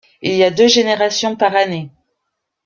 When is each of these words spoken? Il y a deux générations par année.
Il 0.23 0.33
y 0.33 0.43
a 0.43 0.49
deux 0.49 0.67
générations 0.67 1.35
par 1.35 1.55
année. 1.55 1.91